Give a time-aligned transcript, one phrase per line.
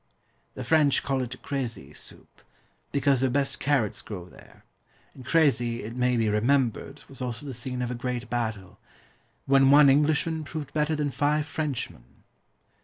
[0.55, 2.41] The French call it "CRÉCY" soup,
[2.91, 4.65] because their best carrots grow there;
[5.13, 8.79] and Crécy it may be remembered was also the scene of a great battle,
[9.45, 12.23] when one Englishman proved better than five Frenchmen.